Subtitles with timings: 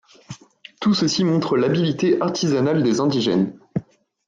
[0.79, 3.55] Tout ceci montre l'habilité artisanale des indigènes.